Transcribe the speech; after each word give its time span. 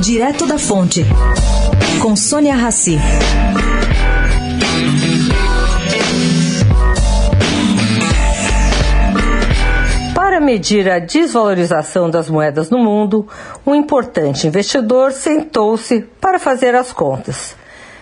Direto 0.00 0.46
da 0.46 0.58
Fonte, 0.58 1.04
com 2.00 2.16
Sônia 2.16 2.54
Rassi. 2.54 2.98
Para 10.14 10.40
medir 10.40 10.90
a 10.90 10.98
desvalorização 10.98 12.08
das 12.08 12.30
moedas 12.30 12.70
no 12.70 12.78
mundo, 12.78 13.28
um 13.66 13.74
importante 13.74 14.46
investidor 14.46 15.12
sentou-se 15.12 16.00
para 16.18 16.38
fazer 16.38 16.74
as 16.74 16.92
contas 16.92 17.54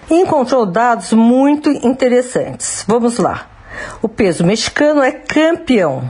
e 0.09 0.15
encontrou 0.15 0.65
dados 0.65 1.12
muito 1.12 1.69
interessantes. 1.69 2.85
Vamos 2.87 3.19
lá. 3.19 3.49
O 4.01 4.09
peso 4.09 4.45
mexicano 4.45 5.03
é 5.03 5.11
campeão. 5.11 6.09